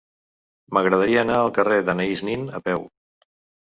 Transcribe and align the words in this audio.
M'agradaria 0.77 1.21
anar 1.25 1.37
al 1.43 1.55
carrer 1.61 1.79
d'Anaïs 1.87 2.27
Nin 2.33 2.53
a 2.63 2.67
peu. 2.69 2.93